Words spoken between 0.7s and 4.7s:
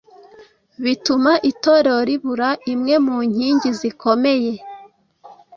bituma Itorero ribura imwe mu nkingi zikomeye,